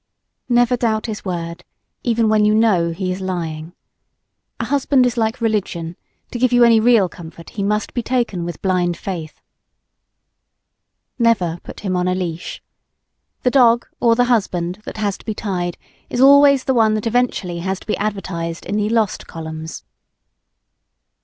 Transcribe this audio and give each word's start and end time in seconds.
Never 0.49 0.75
doubt 0.75 1.05
his 1.05 1.23
word 1.23 1.63
even 2.01 2.27
when 2.27 2.43
you 2.43 2.55
know 2.55 2.89
he 2.89 3.11
is 3.11 3.21
lying. 3.21 3.73
A 4.59 4.65
husband 4.65 5.05
is 5.05 5.15
like 5.15 5.39
religion: 5.39 5.95
to 6.31 6.39
give 6.39 6.51
you 6.51 6.63
any 6.63 6.79
real 6.79 7.07
comfort, 7.07 7.51
he 7.51 7.61
must 7.61 7.93
be 7.93 8.01
taken 8.01 8.43
with 8.43 8.63
blind 8.63 8.97
faith. 8.97 9.39
Never 11.19 11.59
put 11.61 11.81
him 11.81 11.95
on 11.95 12.07
a 12.07 12.15
leash. 12.15 12.63
The 13.43 13.51
dog 13.51 13.85
or 13.99 14.15
the 14.15 14.25
husband 14.25 14.81
that 14.85 14.97
has 14.97 15.19
to 15.19 15.23
be 15.25 15.35
tied 15.35 15.77
is 16.09 16.19
always 16.19 16.63
the 16.63 16.73
one 16.73 16.95
that 16.95 17.05
eventually 17.05 17.59
has 17.59 17.79
to 17.81 17.85
be 17.85 17.95
advertised 17.97 18.65
in 18.65 18.77
the 18.77 18.89
"lost" 18.89 19.27
columns. 19.27 19.83